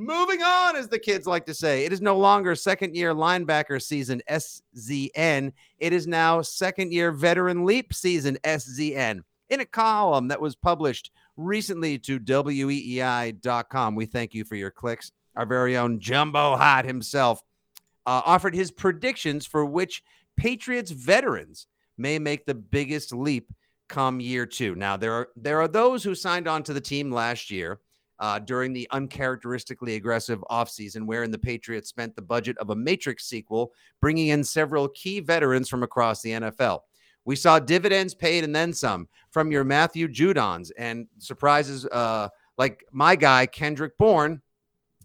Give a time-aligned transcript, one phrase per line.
[0.00, 3.82] Moving on, as the kids like to say, it is no longer second year linebacker
[3.82, 5.52] season SZN.
[5.80, 9.22] It is now second year veteran leap season SZN.
[9.50, 15.10] In a column that was published recently to weei.com, we thank you for your clicks.
[15.34, 17.42] Our very own Jumbo Hart himself
[18.06, 20.04] uh, offered his predictions for which
[20.36, 23.52] Patriots veterans may make the biggest leap
[23.88, 24.76] come year two.
[24.76, 27.80] Now there are there are those who signed on to the team last year
[28.20, 33.26] uh, during the uncharacteristically aggressive offseason, wherein the Patriots spent the budget of a Matrix
[33.26, 36.80] sequel, bringing in several key veterans from across the NFL.
[37.24, 42.84] We saw dividends paid and then some from your Matthew Judons and surprises uh, like
[42.90, 44.40] my guy, Kendrick Bourne,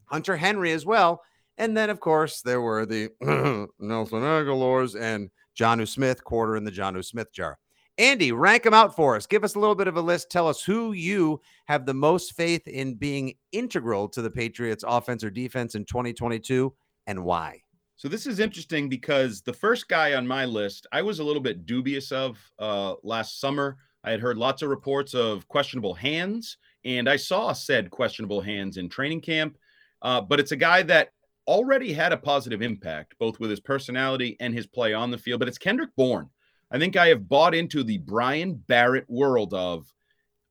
[0.05, 1.21] Hunter Henry as well.
[1.57, 3.09] And then, of course, there were the
[3.79, 7.59] Nelson Agholors and Jonnu Smith, quarter in the Jonnu Smith jar.
[7.99, 9.27] Andy, rank them out for us.
[9.27, 10.31] Give us a little bit of a list.
[10.31, 15.23] Tell us who you have the most faith in being integral to the Patriots offense
[15.23, 16.73] or defense in 2022
[17.05, 17.61] and why.
[17.95, 21.41] So this is interesting because the first guy on my list, I was a little
[21.41, 23.77] bit dubious of uh, last summer.
[24.03, 28.77] I had heard lots of reports of questionable hands, and I saw said questionable hands
[28.77, 29.57] in training camp.
[30.01, 31.09] Uh, but it's a guy that
[31.47, 35.39] already had a positive impact, both with his personality and his play on the field.
[35.39, 36.29] But it's Kendrick Bourne.
[36.73, 39.85] I think I have bought into the Brian Barrett world of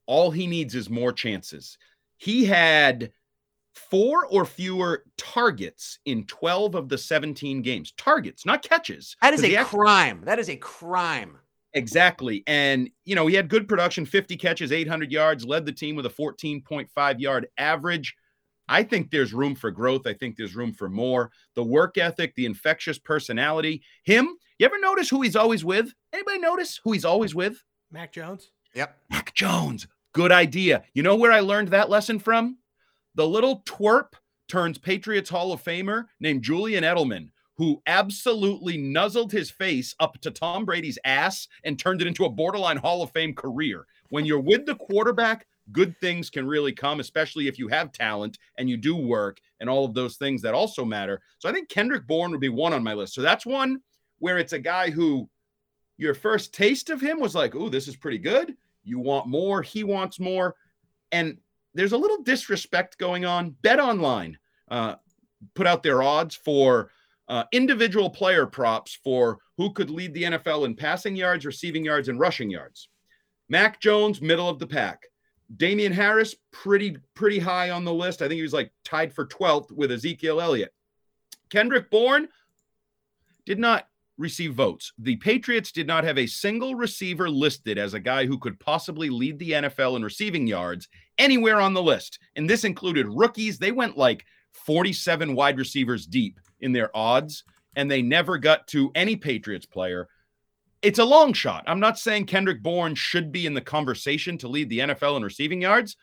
[0.06, 1.76] all he needs is more chances.
[2.16, 3.10] He had
[3.74, 7.92] four or fewer targets in 12 of the 17 games.
[7.96, 9.16] Targets, not catches.
[9.20, 10.22] That is a actually- crime.
[10.24, 11.38] That is a crime.
[11.74, 12.44] Exactly.
[12.46, 16.06] And, you know, he had good production 50 catches, 800 yards, led the team with
[16.06, 18.14] a 14.5 yard average.
[18.68, 20.06] I think there's room for growth.
[20.06, 21.30] I think there's room for more.
[21.56, 23.82] The work ethic, the infectious personality.
[24.04, 25.92] Him, you ever notice who he's always with?
[26.12, 27.64] Anybody notice who he's always with?
[27.90, 28.52] Mac Jones.
[28.76, 28.96] Yep.
[29.10, 29.88] Mac Jones.
[30.12, 30.84] Good idea.
[30.94, 32.58] You know where I learned that lesson from?
[33.16, 34.12] The little twerp
[34.46, 40.30] turns Patriots Hall of Famer named Julian Edelman, who absolutely nuzzled his face up to
[40.30, 43.88] Tom Brady's ass and turned it into a borderline Hall of Fame career.
[44.10, 48.38] When you're with the quarterback, good things can really come, especially if you have talent
[48.58, 51.20] and you do work and all of those things that also matter.
[51.40, 53.14] So I think Kendrick Bourne would be one on my list.
[53.14, 53.80] So that's one
[54.22, 55.28] where it's a guy who
[55.96, 58.54] your first taste of him was like, oh, this is pretty good.
[58.84, 59.62] You want more.
[59.62, 60.54] He wants more.
[61.10, 61.38] And
[61.74, 63.56] there's a little disrespect going on.
[63.62, 64.38] Bet online
[64.70, 64.94] uh,
[65.54, 66.92] put out their odds for
[67.26, 72.08] uh, individual player props for who could lead the NFL in passing yards, receiving yards,
[72.08, 72.90] and rushing yards.
[73.48, 75.02] Mac Jones, middle of the pack.
[75.56, 78.22] Damien Harris, pretty pretty high on the list.
[78.22, 80.72] I think he was like tied for 12th with Ezekiel Elliott.
[81.50, 82.28] Kendrick Bourne
[83.44, 83.88] did not
[84.22, 84.92] receive votes.
[84.98, 89.10] The Patriots did not have a single receiver listed as a guy who could possibly
[89.10, 90.88] lead the NFL in receiving yards
[91.18, 92.18] anywhere on the list.
[92.36, 93.58] And this included rookies.
[93.58, 97.44] They went like 47 wide receivers deep in their odds,
[97.76, 100.08] and they never got to any Patriots player.
[100.82, 101.64] It's a long shot.
[101.66, 105.22] I'm not saying Kendrick Bourne should be in the conversation to lead the NFL in
[105.22, 105.96] receiving yards,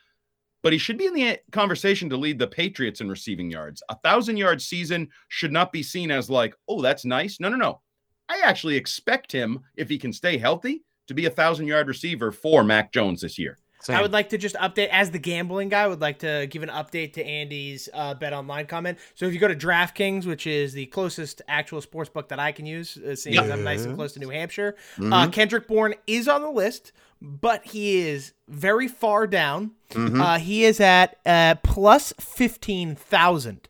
[0.62, 3.82] but he should be in the uh, conversation to lead the Patriots in receiving yards.
[3.88, 7.40] A thousand yard season should not be seen as like, oh, that's nice.
[7.40, 7.80] No, no, no.
[8.30, 12.30] I actually expect him, if he can stay healthy, to be a thousand yard receiver
[12.30, 13.58] for Mac Jones this year.
[13.82, 13.96] Same.
[13.96, 15.84] I would like to just update as the gambling guy.
[15.84, 18.98] I would like to give an update to Andy's uh, bet online comment.
[19.14, 22.52] So if you go to DraftKings, which is the closest actual sports book that I
[22.52, 23.42] can use, uh, seeing yeah.
[23.42, 25.12] as I'm nice and close to New Hampshire, uh, mm-hmm.
[25.12, 26.92] uh, Kendrick Bourne is on the list,
[27.22, 29.72] but he is very far down.
[29.92, 30.20] Mm-hmm.
[30.20, 33.69] Uh, he is at uh, plus fifteen thousand.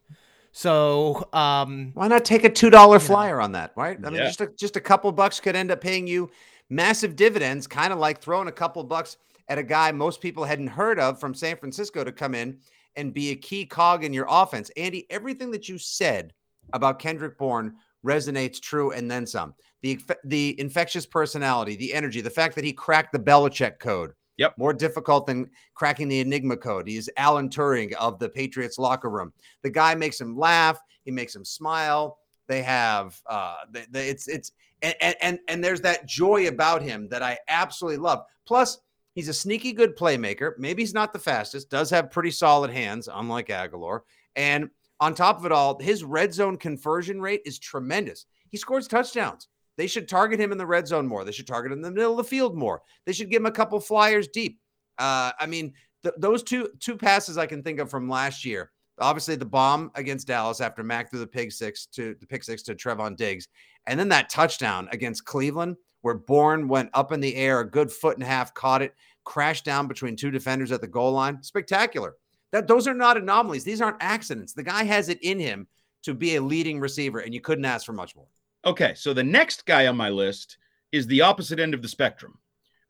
[0.61, 3.45] So um, why not take a two dollar flyer know.
[3.45, 3.73] on that?
[3.77, 3.97] Right?
[4.05, 6.31] I mean, just a, just a couple bucks could end up paying you
[6.69, 7.67] massive dividends.
[7.67, 9.17] Kind of like throwing a couple bucks
[9.49, 12.59] at a guy most people hadn't heard of from San Francisco to come in
[12.95, 14.71] and be a key cog in your offense.
[14.77, 16.35] Andy, everything that you said
[16.75, 19.55] about Kendrick Bourne resonates true and then some.
[19.81, 24.57] The the infectious personality, the energy, the fact that he cracked the Belichick code Yep.
[24.57, 26.89] More difficult than cracking the Enigma code.
[26.89, 29.35] He's Alan Turing of the Patriots locker room.
[29.61, 30.81] The guy makes him laugh.
[31.05, 32.17] He makes him smile.
[32.49, 37.07] They have uh the, the, it's it's and, and and there's that joy about him
[37.11, 38.25] that I absolutely love.
[38.47, 38.79] Plus,
[39.13, 40.53] he's a sneaky good playmaker.
[40.57, 44.01] Maybe he's not the fastest, does have pretty solid hands, unlike Agholor.
[44.37, 44.71] And
[45.01, 48.25] on top of it all, his red zone conversion rate is tremendous.
[48.49, 49.49] He scores touchdowns.
[49.81, 51.25] They should target him in the red zone more.
[51.25, 52.83] They should target him in the middle of the field more.
[53.07, 54.61] They should give him a couple flyers deep.
[54.99, 55.73] Uh, I mean,
[56.03, 58.73] th- those two two passes I can think of from last year.
[58.99, 62.63] Obviously, the bomb against Dallas after Mac threw the pig six to the pick six
[62.65, 63.49] to Trevon Diggs,
[63.87, 67.91] and then that touchdown against Cleveland where Bourne went up in the air, a good
[67.91, 68.95] foot and a half, caught it,
[69.25, 71.43] crashed down between two defenders at the goal line.
[71.43, 72.17] Spectacular.
[72.53, 73.65] That those are not anomalies.
[73.65, 74.53] These aren't accidents.
[74.53, 75.69] The guy has it in him
[76.03, 78.29] to be a leading receiver, and you couldn't ask for much more.
[78.65, 80.59] Okay, so the next guy on my list
[80.93, 82.39] is the opposite end of the spectrum.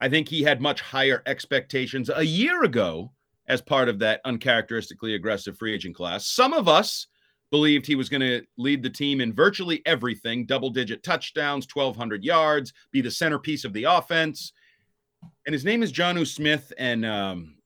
[0.01, 3.11] I think he had much higher expectations a year ago
[3.47, 6.27] as part of that uncharacteristically aggressive free agent class.
[6.27, 7.07] Some of us
[7.51, 12.23] believed he was going to lead the team in virtually everything double digit touchdowns, 1,200
[12.23, 14.53] yards, be the centerpiece of the offense.
[15.45, 16.71] And his name is Jonnu Smith.
[16.77, 17.57] And um,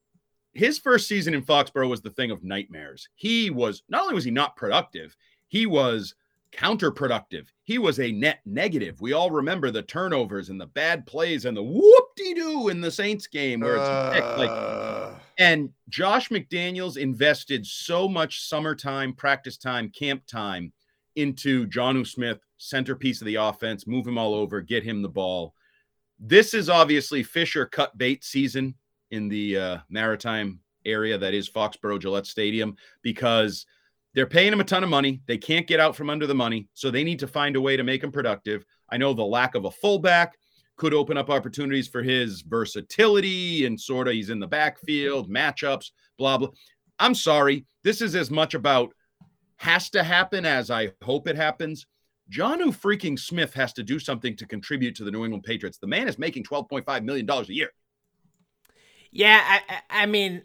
[0.54, 3.08] his first season in Foxborough was the thing of nightmares.
[3.16, 5.16] He was not only was he not productive,
[5.48, 6.16] he was
[6.56, 7.48] counterproductive.
[7.64, 9.02] He was a net negative.
[9.02, 12.82] We all remember the turnovers and the bad plays and the whoop de doo in
[12.82, 14.36] the Saints game where it's uh...
[14.38, 15.22] like.
[15.38, 20.72] And Josh McDaniels invested so much summertime, practice time, camp time
[21.16, 25.54] into Jonnu Smith, centerpiece of the offense, move him all over, get him the ball.
[26.20, 28.76] This is obviously Fisher cut bait season
[29.12, 33.66] in the uh, maritime area that is Foxborough Gillette Stadium because
[34.16, 35.22] they're paying him a ton of money.
[35.28, 37.76] They can't get out from under the money, so they need to find a way
[37.76, 38.66] to make him productive.
[38.90, 40.38] I know the lack of a fullback
[40.78, 45.92] could open up opportunities for his versatility and sort of he's in the backfield, matchups,
[46.18, 46.50] blah, blah.
[46.98, 47.66] I'm sorry.
[47.84, 48.94] This is as much about
[49.58, 51.86] has to happen as I hope it happens.
[52.32, 55.78] Jonnu freaking Smith has to do something to contribute to the New England Patriots.
[55.78, 57.70] The man is making $12.5 million a year.
[59.12, 60.42] Yeah, I, I mean,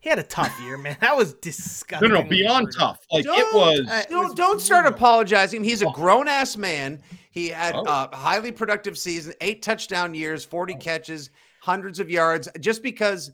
[0.00, 0.96] he had a tough year, man.
[1.00, 2.08] That was disgusting.
[2.08, 3.06] No, no, beyond tough.
[3.12, 3.80] Like don't, it was.
[3.80, 5.62] Uh, don't, was don't start apologizing.
[5.62, 7.00] He's a grown ass man.
[7.30, 7.84] He had oh.
[7.86, 11.30] a highly productive season, eight touchdown years, forty catches,
[11.60, 12.48] hundreds of yards.
[12.60, 13.30] Just because,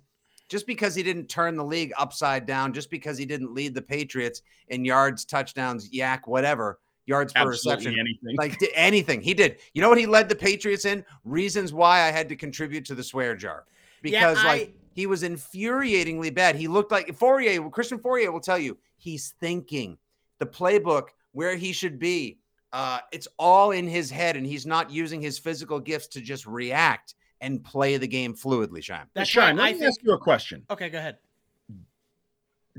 [0.49, 3.83] just because he didn't turn the league upside down, just because he didn't lead the
[3.83, 7.93] Patriots in yards, touchdowns, YAC, whatever yards per reception.
[7.93, 8.37] Anything.
[8.37, 9.21] Like anything.
[9.21, 9.59] He did.
[9.73, 11.05] You know what he led the Patriots in?
[11.25, 13.65] Reasons why I had to contribute to the swear jar.
[14.03, 16.57] Because yeah, I, like he was infuriatingly bad.
[16.57, 19.99] He looked like Fauria, Christian Fauria will tell you, he's thinking
[20.39, 22.39] the playbook where he should be.
[22.73, 26.47] Uh, it's all in his head, and he's not using his physical gifts to just
[26.47, 29.05] react and play the game fluidly, Scheim.
[29.15, 29.91] That's Scheim, let I me think...
[29.91, 30.65] ask you a question.
[30.71, 31.19] Okay, go ahead.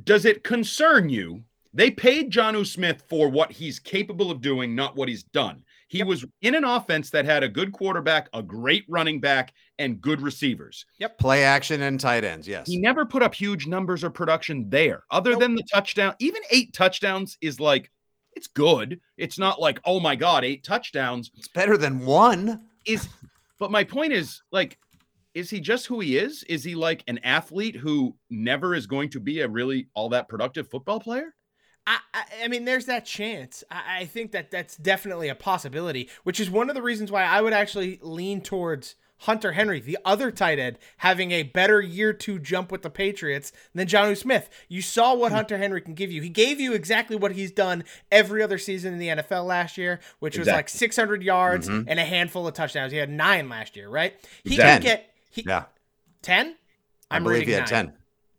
[0.04, 1.44] Does it concern you?
[1.72, 5.64] They paid Jonnu Smith for what he's capable of doing, not what he's done.
[5.88, 6.08] He yep.
[6.08, 10.22] was in an offense that had a good quarterback, a great running back, and good
[10.22, 10.86] receivers.
[11.00, 11.18] Yep.
[11.18, 12.48] Play action and tight ends.
[12.48, 12.68] Yes.
[12.68, 15.40] He never put up huge numbers or production there, other nope.
[15.40, 16.14] than the touchdown.
[16.20, 17.90] Even eight touchdowns is like,
[18.36, 19.00] it's good.
[19.18, 21.32] It's not like, oh my God, eight touchdowns.
[21.36, 22.62] It's better than one.
[22.86, 23.08] Is,
[23.58, 24.78] but my point is, like,
[25.34, 26.44] is he just who he is?
[26.44, 30.28] Is he like an athlete who never is going to be a really all that
[30.28, 31.34] productive football player?
[31.88, 33.64] I, I, mean, there's that chance.
[33.72, 37.24] I, I think that that's definitely a possibility, which is one of the reasons why
[37.24, 42.14] I would actually lean towards Hunter Henry, the other tight end, having a better year
[42.14, 44.50] two jump with the Patriots than Jonnu Smith.
[44.68, 45.38] You saw what hmm.
[45.38, 46.22] Hunter Henry can give you.
[46.22, 50.00] He gave you exactly what he's done every other season in the NFL last year,
[50.20, 50.52] which exactly.
[50.52, 51.90] was like 600 yards mm-hmm.
[51.90, 52.92] and a handful of touchdowns.
[52.92, 54.14] He had nine last year, right?
[54.44, 54.88] He exactly.
[54.88, 55.64] can get he, yeah
[56.22, 56.56] 10.
[57.10, 57.86] I'm I believe he had nine.
[57.88, 57.94] 10.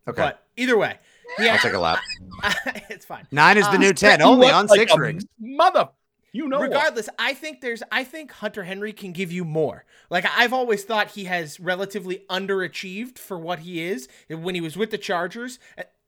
[0.09, 0.23] Okay.
[0.23, 0.99] But either way,
[1.39, 2.01] yeah, I'll take a lap.
[2.89, 3.27] it's fine.
[3.31, 5.25] Nine is the uh, new ten, only on like six rings.
[5.39, 5.89] Mother,
[6.33, 6.61] you know.
[6.61, 7.17] Regardless, what?
[7.19, 7.83] I think there's.
[7.91, 9.85] I think Hunter Henry can give you more.
[10.11, 14.77] Like I've always thought, he has relatively underachieved for what he is when he was
[14.77, 15.59] with the Chargers.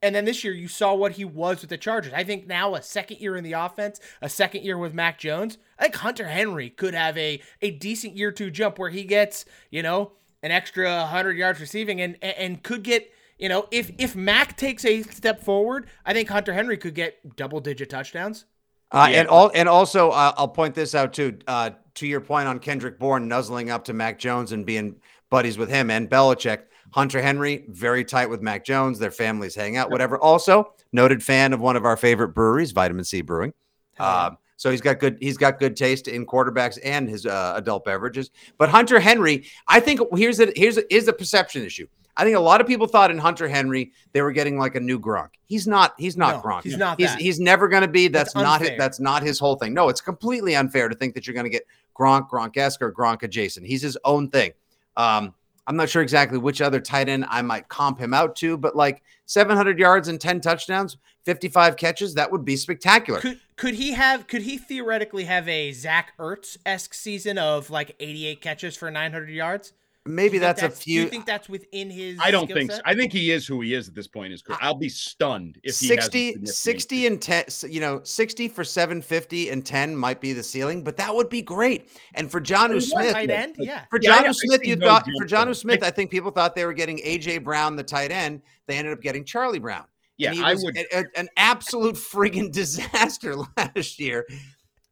[0.03, 2.13] And then this year, you saw what he was with the Chargers.
[2.13, 5.59] I think now a second year in the offense, a second year with Mac Jones.
[5.77, 9.45] I think Hunter Henry could have a a decent year two jump where he gets
[9.69, 10.13] you know
[10.43, 14.85] an extra hundred yards receiving and and could get you know, if if Mac takes
[14.85, 18.45] a step forward, I think Hunter Henry could get double digit touchdowns.
[18.91, 19.21] Uh, yeah.
[19.21, 21.39] And all and also, uh, I'll point this out too.
[21.47, 24.95] Uh, to your point on Kendrick Bourne nuzzling up to Mac Jones and being
[25.29, 26.61] buddies with him and Belichick.
[26.91, 28.99] Hunter Henry very tight with Mac Jones.
[28.99, 30.17] Their families hang out, whatever.
[30.19, 33.53] Also, noted fan of one of our favorite breweries, Vitamin Sea Brewing.
[33.97, 37.85] Uh, so he's got good he's got good taste in quarterbacks and his uh, adult
[37.85, 38.29] beverages.
[38.59, 41.87] But Hunter Henry, I think here's a here's a, is a perception issue.
[42.17, 44.79] I think a lot of people thought in Hunter Henry they were getting like a
[44.79, 45.29] new Gronk.
[45.45, 45.93] He's not.
[45.97, 46.63] He's not no, Gronk.
[46.63, 46.99] He's not.
[46.99, 47.21] He's, that.
[47.21, 48.07] he's never going to be.
[48.07, 48.61] That's, that's not.
[48.61, 49.73] His, that's not his whole thing.
[49.73, 51.65] No, it's completely unfair to think that you're going to get
[51.97, 53.65] Gronk, Gronk-esque, or Gronk adjacent.
[53.65, 54.51] He's his own thing.
[54.97, 55.33] Um,
[55.67, 58.75] I'm not sure exactly which other tight end I might comp him out to, but
[58.75, 63.19] like 700 yards and 10 touchdowns, 55 catches, that would be spectacular.
[63.19, 64.27] Could, could he have?
[64.27, 69.29] Could he theoretically have a Zach Ertz esque season of like 88 catches for 900
[69.29, 69.73] yards?
[70.05, 70.95] Maybe Do you think that's a few.
[70.95, 72.17] Do you think that's within his?
[72.21, 72.79] I don't skill think so.
[72.85, 74.57] I think he is who he is at this point in his career.
[74.61, 77.43] I'll be stunned if he has 60 60 and ten.
[77.69, 81.41] you know 60 for 750 and 10 might be the ceiling but that would be
[81.41, 83.55] great and for John He's Smith tight end.
[83.59, 83.83] Yeah.
[83.89, 84.29] for Yeah, John know.
[84.29, 85.53] I Smith you no thought for John ball.
[85.53, 88.93] Smith I think people thought they were getting AJ Brown the tight end they ended
[88.93, 89.85] up getting Charlie Brown
[90.17, 90.77] Yeah, and he I was would.
[90.77, 94.25] a- a- an absolute friggin' disaster last year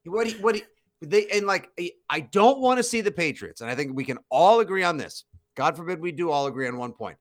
[0.05, 0.63] what he what he
[1.01, 1.69] they and like
[2.09, 4.97] I- don't want to see the Patriots and I think we can all agree on
[4.97, 5.25] this
[5.55, 7.17] God forbid we do all agree on one point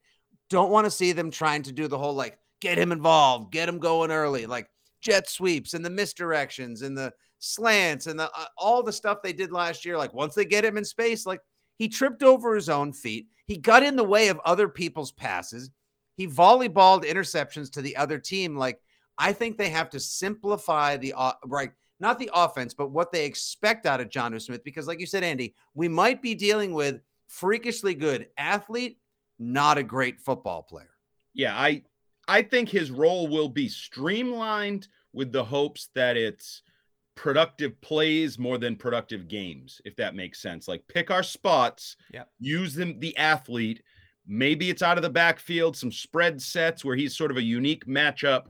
[0.51, 3.69] don't want to see them trying to do the whole like get him involved, get
[3.69, 4.69] him going early, like
[5.01, 9.33] jet sweeps and the misdirections and the slants and the uh, all the stuff they
[9.33, 9.97] did last year.
[9.97, 11.41] Like once they get him in space, like
[11.77, 15.71] he tripped over his own feet, he got in the way of other people's passes,
[16.17, 18.57] he volleyballed interceptions to the other team.
[18.57, 18.81] Like
[19.19, 21.71] I think they have to simplify the uh, right.
[22.01, 24.63] Not the offense, but what they expect out of Jonnu Smith.
[24.65, 28.99] Because, like you said, Andy, we might be dealing with freakishly good athlete,
[29.39, 30.91] not a great football player.
[31.35, 31.83] Yeah, I
[32.29, 36.63] I think his role will be streamlined with the hopes that it's
[37.15, 40.69] productive plays more than productive games, if that makes sense.
[40.69, 42.29] Like pick our spots, Yep.
[42.39, 43.83] use them the athlete.
[44.27, 47.87] Maybe it's out of the backfield, some spread sets where he's sort of a unique
[47.87, 48.45] matchup.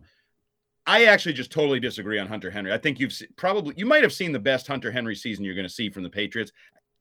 [0.89, 2.73] I actually just totally disagree on Hunter Henry.
[2.73, 5.55] I think you've se- probably you might have seen the best Hunter Henry season you're
[5.55, 6.51] going to see from the Patriots.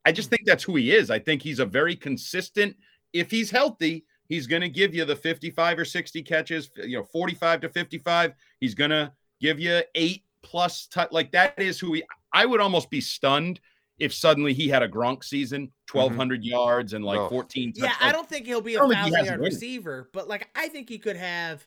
[0.06, 1.10] I just think that's who he is.
[1.10, 2.76] I think he's a very consistent.
[3.14, 7.04] If he's healthy, he's going to give you the 55 or 60 catches, you know,
[7.04, 8.34] 45 to 55.
[8.60, 10.88] He's going to give you eight plus.
[10.88, 12.04] tou- like that is who he.
[12.34, 13.62] I would almost be stunned
[14.00, 16.50] if suddenly he had a Gronk season, 1,200 mm-hmm.
[16.50, 17.30] yards and like Oh.
[17.30, 17.72] 14.
[17.76, 20.10] Yeah, I don't think he'll be a I don't think he thousand yard it receiver,
[20.12, 21.66] but like I think he could have,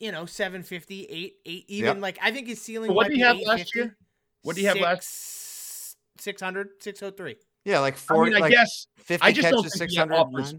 [0.00, 2.02] you know, 750, 8, 8 even Yep.
[2.02, 2.88] like I think his ceiling.
[2.88, 3.96] But what might did he have last year?
[4.42, 5.02] What do you have last?
[5.04, 7.36] six- 600, 603.
[7.64, 10.14] Yeah, like I four, mean, I like guess 50 I just don't think he 600.
[10.14, 10.54] offers-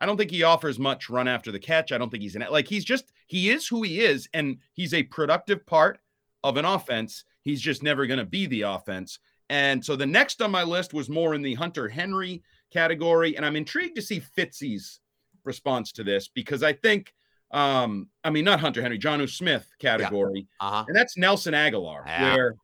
[0.00, 1.92] I don't think he offers much run after the catch.
[1.92, 4.92] I don't think he's an like he's just he is who he is, and he's
[4.94, 6.00] a productive part
[6.44, 7.24] of an offense.
[7.42, 9.18] He's just never going to be the offense.
[9.48, 12.42] And so the next on my list was more in the Hunter Henry
[12.72, 15.00] category, and I'm intrigued to see Fitzy's
[15.44, 17.14] response to this because I think,
[17.52, 20.84] um, I mean, not Hunter Henry, Jonnu Smith category, Uh-huh.
[20.88, 22.34] and that's Nelson Agholor, Yeah.
[22.34, 22.54] where.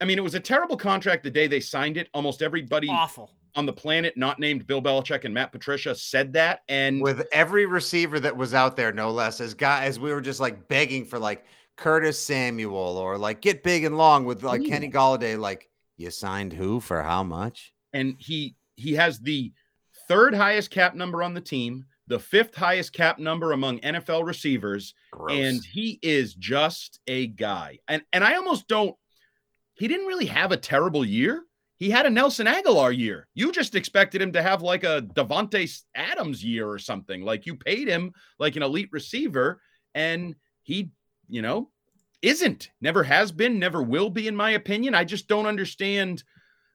[0.00, 2.08] I mean, it was a terrible contract the day they signed it.
[2.12, 3.30] Almost everybody Awful.
[3.54, 6.60] on the planet, not named Bill Belichick and Matt Patricia, said that.
[6.68, 10.40] And With every receiver that was out there, no less, as guys, we were just
[10.40, 11.44] like begging for like
[11.76, 14.68] Curtis Samuel or like get big and long with like Ooh.
[14.68, 15.38] Kenny Golladay.
[15.38, 17.72] Like, you signed who for how much?
[17.92, 19.52] and he he has the
[20.08, 24.94] third highest cap number on the team, the fifth highest cap number among NFL receivers,
[25.10, 25.32] Gross.
[25.32, 27.78] and he is just a guy.
[27.88, 28.94] And and I almost don't.
[29.74, 31.44] He didn't really have a terrible year.
[31.76, 33.26] He had a Nelson Agholor year.
[33.34, 37.22] You just expected him to have like a Davante Adams year or something.
[37.22, 39.60] Like you paid him like an elite receiver,
[39.94, 40.90] and he,
[41.28, 41.70] you know,
[42.22, 42.70] isn't.
[42.80, 43.58] Never has been.
[43.58, 44.94] Never will be, in my opinion.
[44.94, 46.22] I just don't understand.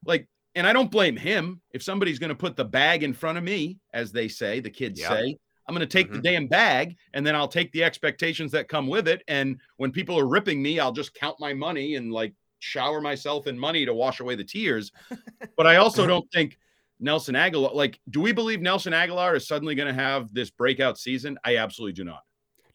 [0.06, 1.62] Like, and I don't blame him.
[1.72, 4.70] If somebody's going to put the bag in front of me, as they say, the
[4.70, 5.10] kids Yeah.
[5.10, 5.38] say,
[5.68, 6.24] I'm going to take the Mhm.
[6.24, 9.22] damn bag and then I'll take the expectations that come with it.
[9.28, 13.46] And when people are ripping me, I'll just count my money and like shower myself
[13.46, 14.92] in money to wash away the tears.
[15.58, 16.58] but I also don't think
[17.00, 20.98] Nelson Agholor, like, do we believe Nelson Agholor is suddenly going to have this breakout
[20.98, 21.38] season?
[21.46, 22.24] I absolutely do not.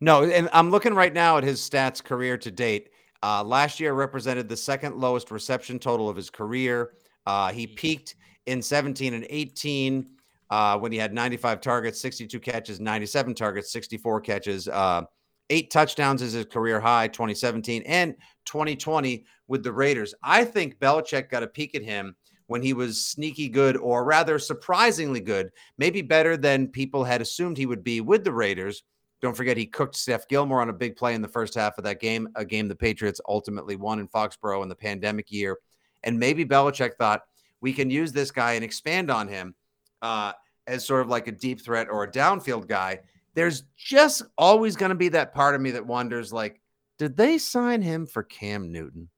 [0.00, 2.90] No, and I'm looking right now at his stats career to date.
[3.22, 6.92] Uh, last year represented the second lowest reception total of his career.
[7.26, 8.16] Uh, he peaked
[8.46, 10.06] in 17 and 18
[10.50, 15.02] uh, when he had 95 targets, 62 catches, 97 targets, 64 catches, uh,
[15.50, 18.14] eight touchdowns is his career high, 2017 and
[18.44, 20.14] 2020 with the Raiders.
[20.22, 22.16] I think Belichick got a peek at him
[22.46, 27.56] when he was sneaky good, or rather surprisingly good, maybe better than people had assumed
[27.56, 28.82] he would be with the Raiders.
[29.22, 31.84] Don't forget, he cooked Steph Gilmore on a big play in the first half of
[31.84, 35.56] that game, a game the Patriots ultimately won in Foxborough in the pandemic year.
[36.04, 37.22] And maybe Belichick thought
[37.60, 39.54] we can use this guy and expand on him
[40.02, 40.32] uh,
[40.66, 43.00] as sort of like a deep threat or a downfield guy.
[43.34, 46.60] There's just always going to be that part of me that wonders, like,
[46.98, 49.08] did they sign him for Cam Newton?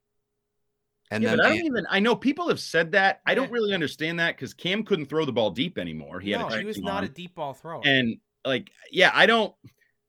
[1.10, 3.20] And yeah, then but I don't even, I know people have said that.
[3.26, 6.18] I don't really understand that because Cam couldn't throw the ball deep anymore.
[6.20, 7.82] He had a he was check not a deep ball thrower.
[7.84, 9.54] And like, yeah, I don't,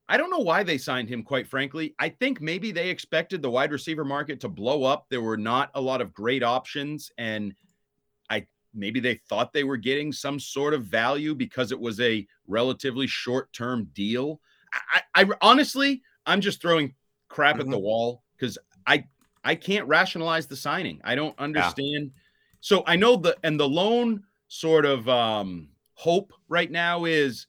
[0.09, 1.21] I don't know why they signed him.
[1.21, 5.07] Quite frankly, I think maybe they expected the wide receiver market to blow up.
[5.09, 7.53] There were not a lot of great options, and
[8.29, 12.25] I maybe they thought they were getting some sort of value because it was a
[12.47, 14.39] relatively short term deal.
[14.73, 16.93] I, I, I honestly, I'm just throwing
[17.27, 19.05] crap at the wall because I
[19.43, 21.01] I can't rationalize the signing.
[21.03, 22.11] I don't understand.
[22.61, 27.47] So I know the and the lone sort of um hope right now is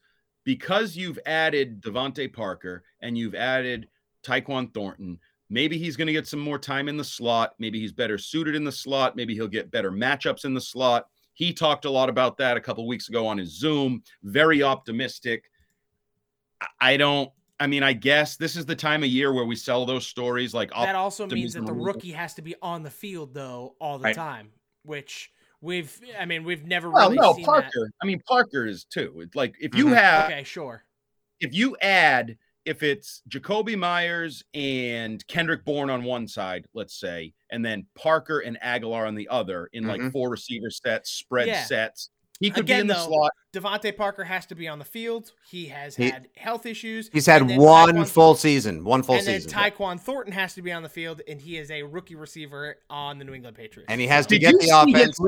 [0.48, 3.86] because you've added DeVante Parker and you've added
[4.24, 5.18] Tyquan Thornton,
[5.50, 7.52] maybe he's going to get some more time in the slot.
[7.58, 9.14] Maybe he's better suited in the slot.
[9.14, 11.08] Maybe he'll get better matchups in the slot.
[11.34, 14.02] He talked a lot about that a couple weeks ago on his Zoom.
[14.22, 15.50] Very optimistic.
[16.80, 17.30] I don't.
[17.60, 20.54] I mean, I guess this is the time of year where we sell those stories.
[20.54, 23.98] Like that also means that the rookie has to be on the field though all
[23.98, 24.16] the right.
[24.16, 24.48] time,
[24.82, 26.00] which we've.
[26.18, 27.20] I mean, we've never well, really.
[27.20, 27.68] no, Parker.
[27.72, 27.90] That.
[28.02, 29.20] I mean, Parker is too.
[29.20, 29.94] It's like if you mm-hmm.
[29.94, 30.84] have okay, sure.
[31.40, 32.36] If you add
[32.68, 38.40] if it's Jakobi Meyers and Kendrick Bourne on one side, let's say, and then Parker
[38.40, 40.02] and Agholor on the other in mm-hmm.
[40.02, 41.64] like four receiver sets, spread yeah.
[41.64, 42.10] sets.
[42.40, 43.33] He could Again, be in the though, slot.
[43.52, 45.33] DeVante Parker has to be on the field.
[45.50, 47.11] He has he, had health issues.
[47.12, 48.85] He's had one Tyquan, full season.
[48.85, 49.50] One full and season.
[49.50, 52.14] And then Tyquan Thornton has to be on the field, and he is a rookie
[52.14, 53.90] receiver on the New England Patriots.
[53.90, 55.18] And he has to get the offense.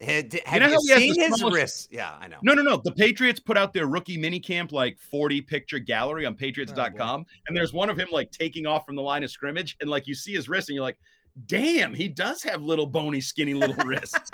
[0.00, 1.54] And, have you, know you seen his smallest...
[1.54, 1.88] wrists?
[1.90, 2.36] Yeah, I know.
[2.42, 2.80] No, no, no.
[2.84, 7.24] The Patriots put out their rookie mini camp like 40 picture gallery on patriots.com.
[7.26, 9.76] Oh, and there's one of him like taking off from the line of scrimmage.
[9.80, 10.98] And like you see his wrist and you're like,
[11.46, 14.30] damn, he does have little bony, skinny little wrists.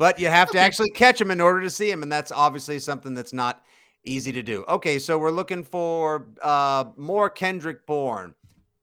[0.00, 2.02] But you have to actually catch him in order to see him.
[2.02, 3.62] And that's obviously something that's not
[4.02, 4.64] easy to do.
[4.66, 8.34] Okay, so we're looking for uh, more Kendrick Bourne,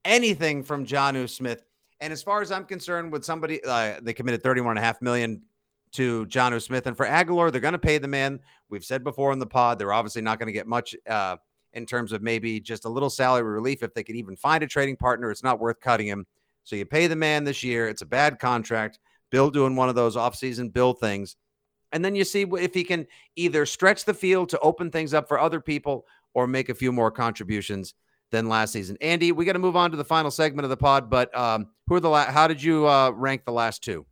[0.05, 1.63] anything from Jonnu Smith.
[2.01, 5.01] And as far as I'm concerned, with somebody, uh, they committed 31 and a half
[5.01, 5.41] million
[5.93, 6.85] to Jonnu Smith.
[6.85, 8.39] And for Agholor, they're going to pay the man.
[8.69, 11.37] We've said before in the pod, they're obviously not going to get much uh,
[11.73, 13.81] in terms of maybe just a little salary relief.
[13.81, 16.27] If they could even find a trading partner, it's not worth cutting him.
[16.63, 17.87] So you pay the man this year.
[17.87, 18.99] It's a bad contract.
[19.31, 21.35] Bill doing one of those offseason bill things.
[21.91, 25.27] And then you see if he can either stretch the field to open things up
[25.27, 27.93] for other people or make a few more contributions
[28.31, 28.97] than last season.
[28.99, 31.67] Andy, we got to move on to the final segment of the pod, but um,
[31.87, 34.05] who are the la- how did you uh, rank the last two?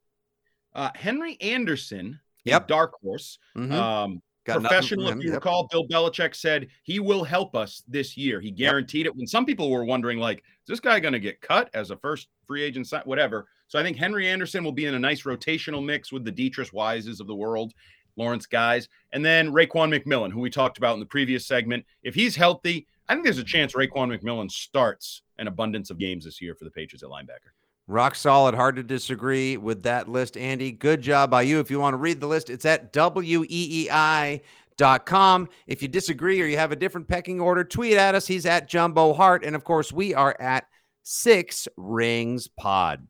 [0.74, 2.68] Uh, Henry Anderson, yep.
[2.68, 3.74] dark horse, mm-hmm.
[3.74, 5.10] um, Got professional.
[5.10, 5.36] If you yep.
[5.36, 8.40] recall, Bill Belichick said he will help us this year.
[8.40, 9.14] He guaranteed yep.
[9.14, 9.18] it.
[9.18, 11.98] When some people were wondering, like, is this guy going to get cut as a
[11.98, 12.92] first free agent?
[13.06, 13.48] Whatever.
[13.68, 16.72] So I think Henry Anderson will be in a nice rotational mix with the Deatrich
[16.72, 17.74] Wises of the world,
[18.18, 21.84] Lawrence Guys, and then Raekwon McMillan, who we talked about in the previous segment.
[22.04, 26.26] If he's healthy, I think there's a chance Raekwon McMillan starts an abundance of games
[26.26, 27.55] this year for the Patriots at linebacker.
[27.88, 28.56] Rock solid.
[28.56, 30.72] Hard to disagree with that list, Andy.
[30.72, 31.60] Good job by you.
[31.60, 34.40] If you want to read the list, it's at weei.com.
[35.68, 38.26] If you disagree or you have a different pecking order, tweet at us.
[38.26, 39.46] He's at Jumbo Hart.
[39.46, 40.66] And of course, we are at
[41.04, 43.08] Six Rings Pod.